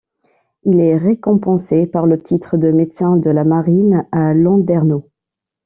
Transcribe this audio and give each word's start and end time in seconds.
Il 0.63 0.79
est 0.79 0.97
récompensé 0.97 1.85
par 1.85 2.07
le 2.07 2.19
titre 2.19 2.57
de 2.57 2.71
médecin 2.71 3.17
de 3.17 3.29
la 3.29 3.43
Marine 3.43 4.07
à 4.11 4.33
Landerneau. 4.33 5.11